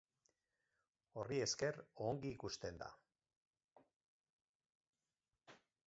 [1.23, 2.89] Horri esker, ongi ikusten da.